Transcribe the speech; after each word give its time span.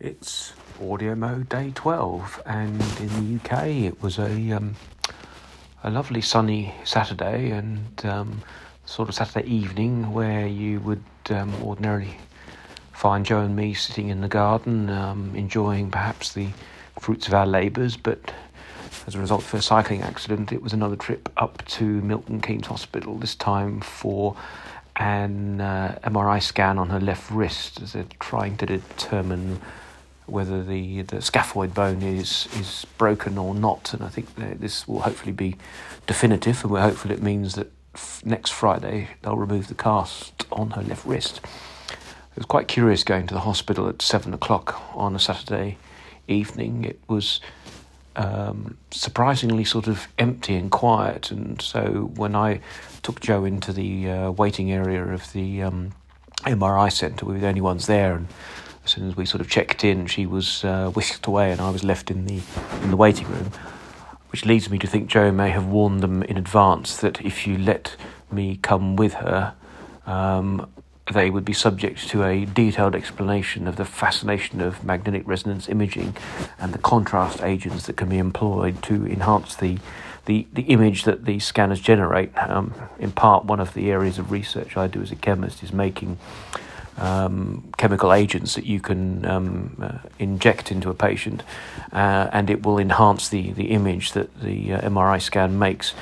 It's 0.00 0.52
audio 0.82 1.14
mode 1.14 1.48
day 1.48 1.70
12, 1.72 2.42
and 2.46 2.82
in 2.98 3.38
the 3.38 3.40
UK 3.40 3.66
it 3.68 4.02
was 4.02 4.18
a 4.18 4.50
um, 4.50 4.74
a 5.84 5.90
lovely 5.90 6.20
sunny 6.20 6.74
Saturday 6.82 7.52
and 7.52 8.04
um, 8.04 8.42
sort 8.84 9.08
of 9.08 9.14
Saturday 9.14 9.48
evening 9.48 10.12
where 10.12 10.48
you 10.48 10.80
would 10.80 11.04
um, 11.30 11.54
ordinarily 11.62 12.16
find 12.92 13.24
Joe 13.24 13.42
and 13.42 13.54
me 13.54 13.72
sitting 13.72 14.08
in 14.08 14.20
the 14.20 14.28
garden 14.28 14.90
um, 14.90 15.32
enjoying 15.36 15.92
perhaps 15.92 16.32
the 16.32 16.48
fruits 16.98 17.28
of 17.28 17.34
our 17.34 17.46
labours, 17.46 17.96
but 17.96 18.32
as 19.06 19.14
a 19.14 19.20
result 19.20 19.44
of 19.44 19.54
a 19.54 19.62
cycling 19.62 20.02
accident, 20.02 20.50
it 20.50 20.60
was 20.60 20.72
another 20.72 20.96
trip 20.96 21.28
up 21.36 21.64
to 21.66 21.84
Milton 21.84 22.40
Keynes 22.40 22.66
Hospital, 22.66 23.16
this 23.16 23.36
time 23.36 23.80
for 23.80 24.36
an 24.96 25.60
uh, 25.60 26.00
MRI 26.02 26.42
scan 26.42 26.78
on 26.78 26.90
her 26.90 27.00
left 27.00 27.30
wrist 27.30 27.80
as 27.80 27.92
they're 27.92 28.06
trying 28.18 28.56
to 28.56 28.66
determine 28.66 29.60
whether 30.26 30.62
the, 30.62 31.02
the 31.02 31.16
scaphoid 31.16 31.74
bone 31.74 32.02
is, 32.02 32.48
is 32.58 32.86
broken 32.96 33.36
or 33.38 33.54
not. 33.54 33.92
And 33.92 34.02
I 34.02 34.08
think 34.08 34.34
this 34.36 34.88
will 34.88 35.00
hopefully 35.00 35.32
be 35.32 35.56
definitive, 36.06 36.62
and 36.62 36.72
we're 36.72 36.80
hopeful 36.80 37.10
it 37.10 37.22
means 37.22 37.54
that 37.54 37.70
f- 37.94 38.22
next 38.24 38.50
Friday 38.50 39.08
they'll 39.22 39.36
remove 39.36 39.68
the 39.68 39.74
cast 39.74 40.46
on 40.50 40.72
her 40.72 40.82
left 40.82 41.04
wrist. 41.04 41.40
It 41.88 42.38
was 42.38 42.46
quite 42.46 42.68
curious 42.68 43.04
going 43.04 43.26
to 43.28 43.34
the 43.34 43.40
hospital 43.40 43.88
at 43.88 44.02
seven 44.02 44.34
o'clock 44.34 44.82
on 44.96 45.14
a 45.14 45.18
Saturday 45.18 45.78
evening. 46.26 46.84
It 46.84 46.98
was 47.06 47.40
um, 48.16 48.76
surprisingly 48.90 49.64
sort 49.64 49.86
of 49.86 50.08
empty 50.18 50.54
and 50.56 50.70
quiet, 50.70 51.30
and 51.30 51.60
so 51.60 52.10
when 52.16 52.34
I 52.34 52.60
took 53.02 53.20
Joe 53.20 53.44
into 53.44 53.72
the 53.72 54.10
uh, 54.10 54.30
waiting 54.30 54.72
area 54.72 55.04
of 55.04 55.32
the 55.32 55.62
um, 55.62 55.92
MRI 56.44 56.92
centre, 56.92 57.26
we 57.26 57.34
were 57.34 57.40
the 57.40 57.46
only 57.46 57.60
ones 57.60 57.86
there, 57.86 58.14
and 58.14 58.28
as 58.84 58.90
soon 58.90 59.08
as 59.08 59.16
we 59.16 59.24
sort 59.24 59.40
of 59.40 59.48
checked 59.48 59.82
in, 59.82 60.06
she 60.06 60.26
was 60.26 60.64
uh, 60.64 60.90
whisked 60.90 61.26
away, 61.26 61.50
and 61.50 61.60
I 61.60 61.70
was 61.70 61.82
left 61.82 62.10
in 62.10 62.26
the 62.26 62.40
in 62.82 62.90
the 62.90 62.96
waiting 62.96 63.28
room. 63.28 63.50
Which 64.30 64.44
leads 64.44 64.68
me 64.68 64.78
to 64.78 64.86
think 64.86 65.08
Joe 65.08 65.30
may 65.30 65.50
have 65.50 65.66
warned 65.66 66.00
them 66.00 66.22
in 66.24 66.36
advance 66.36 66.96
that 66.96 67.20
if 67.20 67.46
you 67.46 67.56
let 67.56 67.96
me 68.32 68.58
come 68.62 68.96
with 68.96 69.14
her, 69.14 69.54
um, 70.06 70.68
they 71.12 71.30
would 71.30 71.44
be 71.44 71.52
subject 71.52 72.08
to 72.08 72.24
a 72.24 72.44
detailed 72.44 72.94
explanation 72.94 73.68
of 73.68 73.76
the 73.76 73.84
fascination 73.84 74.60
of 74.60 74.84
magnetic 74.84 75.22
resonance 75.26 75.68
imaging 75.68 76.16
and 76.58 76.72
the 76.72 76.78
contrast 76.78 77.42
agents 77.42 77.86
that 77.86 77.96
can 77.96 78.08
be 78.08 78.18
employed 78.18 78.82
to 78.82 79.06
enhance 79.06 79.54
the 79.56 79.78
the, 80.26 80.46
the 80.54 80.62
image 80.62 81.04
that 81.04 81.26
these 81.26 81.44
scanners 81.44 81.80
generate. 81.80 82.30
Um, 82.38 82.72
in 82.98 83.12
part, 83.12 83.44
one 83.44 83.60
of 83.60 83.74
the 83.74 83.90
areas 83.90 84.18
of 84.18 84.30
research 84.30 84.74
I 84.74 84.86
do 84.86 85.02
as 85.02 85.12
a 85.12 85.16
chemist 85.16 85.62
is 85.62 85.70
making 85.70 86.18
um, 86.98 87.72
chemical 87.76 88.12
agents 88.12 88.54
that 88.54 88.66
you 88.66 88.80
can 88.80 89.24
um, 89.26 89.76
uh, 89.80 89.98
inject 90.18 90.70
into 90.70 90.90
a 90.90 90.94
patient, 90.94 91.42
uh, 91.92 92.28
and 92.32 92.50
it 92.50 92.64
will 92.64 92.78
enhance 92.78 93.28
the, 93.28 93.52
the 93.52 93.70
image 93.70 94.12
that 94.12 94.40
the 94.40 94.74
uh, 94.74 94.80
MRI 94.88 95.20
scan 95.20 95.58
makes, 95.58 95.94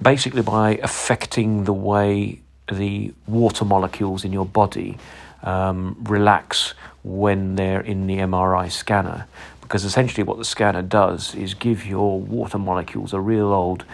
basically 0.00 0.42
by 0.42 0.78
affecting 0.82 1.64
the 1.64 1.72
way 1.72 2.40
the 2.70 3.12
water 3.26 3.64
molecules 3.64 4.24
in 4.24 4.32
your 4.32 4.46
body 4.46 4.96
um, 5.42 5.96
relax 6.02 6.74
when 7.02 7.56
they're 7.56 7.80
in 7.80 8.06
the 8.06 8.18
MRI 8.18 8.70
scanner. 8.70 9.26
Because 9.60 9.84
essentially, 9.84 10.24
what 10.24 10.36
the 10.36 10.44
scanner 10.44 10.82
does 10.82 11.34
is 11.34 11.54
give 11.54 11.86
your 11.86 12.20
water 12.20 12.58
molecules 12.58 13.12
a 13.12 13.20
real 13.20 13.52
old 13.52 13.84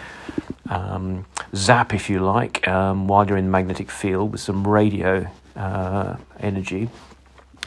um, 0.69 1.25
zap, 1.55 1.93
if 1.93 2.09
you 2.09 2.19
like, 2.19 2.67
um, 2.67 3.07
while 3.07 3.27
you're 3.27 3.37
in 3.37 3.45
the 3.45 3.51
magnetic 3.51 3.91
field 3.91 4.31
with 4.31 4.41
some 4.41 4.67
radio 4.67 5.27
uh, 5.57 6.17
energy, 6.39 6.89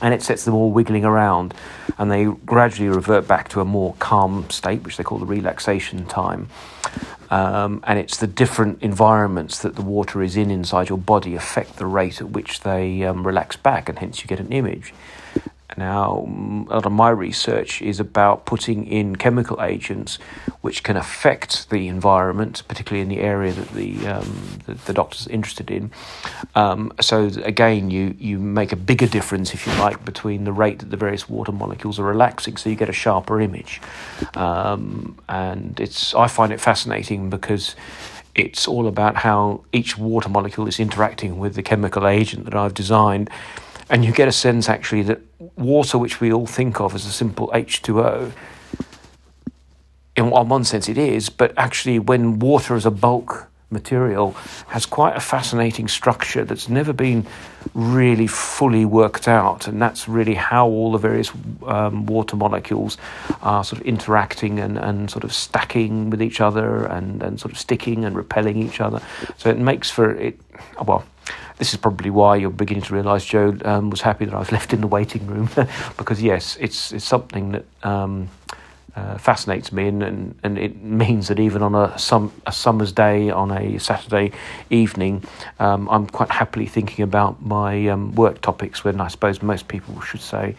and 0.01 0.15
it 0.15 0.23
sets 0.23 0.45
them 0.45 0.55
all 0.55 0.71
wiggling 0.71 1.05
around, 1.05 1.55
and 1.99 2.11
they 2.11 2.25
gradually 2.25 2.89
revert 2.89 3.29
back 3.29 3.49
to 3.51 3.61
a 3.61 3.65
more 3.65 3.95
calm 3.99 4.49
state, 4.49 4.83
which 4.83 4.97
they 4.97 5.05
call 5.05 5.19
the 5.19 5.27
relaxation 5.27 6.07
time. 6.07 6.49
Um, 7.31 7.85
and 7.87 7.99
it's 7.99 8.17
the 8.17 8.27
different 8.27 8.83
environments 8.83 9.61
that 9.61 9.77
the 9.77 9.83
water 9.83 10.23
is 10.23 10.37
in 10.37 10.51
inside 10.51 10.89
your 10.89 10.99
body 10.99 11.37
affect 11.37 11.77
the 11.77 11.87
rate 11.87 12.21
at 12.21 12.31
which 12.31 12.61
they 12.61 13.05
um, 13.05 13.27
relax 13.27 13.57
back, 13.57 13.89
and 13.89 13.99
hence 13.99 14.23
you 14.23 14.27
get 14.27 14.41
an 14.41 14.51
image. 14.53 14.93
Now, 15.77 16.27
a 16.69 16.75
lot 16.75 16.87
of 16.87 16.93
my 16.93 17.11
research 17.11 17.81
is 17.83 18.01
about 18.01 18.45
putting 18.45 18.87
in 18.87 19.17
chemical 19.17 19.63
agents 19.63 20.19
which 20.61 20.83
can 20.83 20.97
affect 20.97 21.71
the 21.71 21.89
environment, 21.89 22.63
particularly 22.69 23.03
in 23.03 23.09
the 23.09 23.21
area 23.21 23.53
that 23.53 23.71
the 23.73 24.07
um, 24.07 24.59
the, 24.67 24.75
the 24.75 24.93
doctor's 24.93 25.27
interested 25.29 25.71
in. 25.71 25.91
Um, 26.55 26.93
so 27.01 27.31
again, 27.45 27.91
you 27.91 28.15
you 28.19 28.39
make 28.39 28.73
a 28.73 28.77
bigger 28.77 29.07
difference, 29.07 29.55
if 29.55 29.67
you 29.67 29.73
like, 29.75 30.05
between 30.05 30.45
the 30.45 30.53
rate 30.53 30.81
that 30.81 30.91
the 30.91 30.97
various 30.97 31.29
water 31.29 31.53
molecules 31.53 31.99
are 31.99 32.05
relaxing, 32.05 32.57
so 32.57 32.69
you 32.69 32.77
get 32.77 32.89
a 32.89 32.93
sharper 32.95 33.41
image. 33.41 33.81
Um, 34.35 35.19
and 35.29 35.79
it's 35.81 36.15
I 36.15 36.27
find 36.27 36.53
it 36.53 36.61
fascinating 36.61 37.31
because 37.31 37.75
it's 38.35 38.69
all 38.69 38.87
about 38.87 39.17
how 39.17 39.65
each 39.73 39.99
water 39.99 40.29
molecule 40.29 40.69
is 40.69 40.79
interacting 40.79 41.39
with 41.39 41.55
the 41.55 41.63
chemical 41.63 42.07
agent 42.07 42.45
that 42.45 42.55
I've 42.55 42.75
designed 42.75 43.29
and 43.91 44.05
you 44.05 44.13
get 44.13 44.29
a 44.29 44.33
sense 44.33 44.69
actually 44.69 45.03
that 45.03 45.21
water, 45.57 45.99
which 45.99 46.21
we 46.21 46.33
all 46.33 46.47
think 46.47 46.81
of 46.81 46.95
as 46.95 47.05
a 47.05 47.11
simple 47.11 47.49
H2O, 47.49 48.33
in 50.17 50.31
one 50.31 50.65
sense 50.65 50.89
it 50.89 50.99
is, 50.99 51.29
but 51.29 51.53
actually, 51.57 51.99
when 51.99 52.39
water 52.39 52.75
as 52.77 52.87
a 52.87 52.91
bulk 52.91 53.49
material 53.73 54.33
has 54.67 54.85
quite 54.85 55.17
a 55.17 55.21
fascinating 55.21 55.87
structure 55.87 56.45
that's 56.45 56.69
never 56.69 56.93
been 56.93 57.25
really 57.75 58.27
fully 58.27 58.85
worked 58.85 59.29
out, 59.29 59.67
and 59.67 59.81
that's 59.81 60.09
really 60.09 60.35
how 60.35 60.67
all 60.67 60.93
the 60.93 60.99
various 60.99 61.31
um, 61.67 62.07
water 62.07 62.37
molecules 62.37 62.99
are 63.43 63.63
sort 63.63 63.81
of 63.81 63.87
interacting 63.87 64.59
and, 64.59 64.77
and 64.77 65.11
sort 65.11 65.25
of 65.25 65.33
stacking 65.33 66.11
with 66.11 66.21
each 66.21 66.41
other 66.41 66.85
and, 66.87 67.23
and 67.23 67.41
sort 67.41 67.53
of 67.53 67.59
sticking 67.59 68.05
and 68.05 68.17
repelling 68.17 68.57
each 68.57 68.81
other. 68.81 69.01
So 69.37 69.51
it 69.51 69.59
makes 69.59 69.91
for 69.91 70.11
it, 70.11 70.39
well, 70.85 71.05
this 71.59 71.73
is 71.73 71.79
probably 71.79 72.11
why 72.11 72.37
you're 72.37 72.51
beginning 72.51 72.85
to 72.85 72.95
realise 72.95 73.25
Joe 73.25 73.57
um, 73.65 73.91
was 73.91 74.01
happy 74.01 74.25
that 74.25 74.35
I 74.35 74.39
was 74.39 74.53
left 74.59 74.73
in 74.73 74.81
the 74.81 74.87
waiting 74.87 75.27
room 75.27 75.49
because 75.97 76.23
yes, 76.23 76.57
it's 76.61 76.93
it's 76.93 77.05
something 77.05 77.53
that 77.53 77.65
um, 77.83 78.29
uh, 78.97 79.17
fascinates 79.19 79.73
me, 79.73 79.87
and, 79.87 80.03
and, 80.03 80.39
and 80.43 80.59
it 80.59 80.83
means 80.83 81.29
that 81.29 81.39
even 81.39 81.63
on 81.63 81.75
a 81.75 81.97
some 81.99 82.33
a 82.47 82.53
summer's 82.53 82.93
day 82.93 83.31
on 83.31 83.51
a 83.51 83.79
Saturday 83.79 84.33
evening, 84.69 85.23
um, 85.59 85.89
I'm 85.89 86.07
quite 86.07 86.31
happily 86.31 86.67
thinking 86.67 87.03
about 87.05 87.41
my 87.43 87.89
um, 87.89 88.15
work 88.15 88.41
topics 88.41 88.85
when 88.85 89.01
I 89.01 89.09
suppose 89.09 89.43
most 89.43 89.69
people 89.69 90.01
should 90.01 90.21
say 90.21 90.57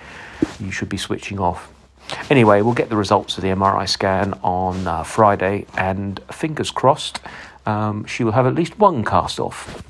you 0.60 0.72
should 0.72 0.90
be 0.90 0.98
switching 0.98 1.40
off. 1.40 1.72
Anyway, 2.30 2.62
we'll 2.62 2.74
get 2.74 2.90
the 2.90 2.96
results 2.96 3.38
of 3.38 3.44
the 3.44 3.50
MRI 3.50 3.88
scan 3.88 4.34
on 4.44 4.88
uh, 4.88 5.04
Friday, 5.04 5.66
and 5.78 6.20
fingers 6.32 6.72
crossed, 6.72 7.20
um, 7.66 8.06
she 8.06 8.24
will 8.24 8.32
have 8.32 8.48
at 8.48 8.56
least 8.56 8.78
one 8.80 9.04
cast 9.04 9.40
off. 9.40 9.84